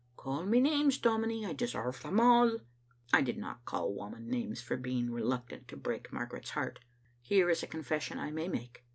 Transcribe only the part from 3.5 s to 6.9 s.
call Whamond names for being reluctant to break Margaret's heart.